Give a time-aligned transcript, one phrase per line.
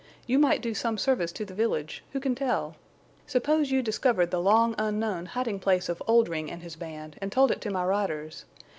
[0.25, 2.75] You might do some service to the village—who can tell?
[3.27, 7.51] Suppose you discovered the long unknown hiding place of Oldring and his band, and told
[7.51, 8.45] it to my riders?